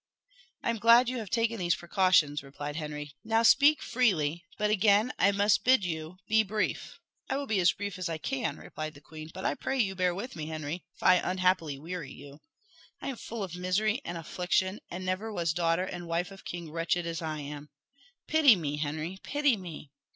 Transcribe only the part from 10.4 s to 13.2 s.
Henry, if I unhappily weary you. I am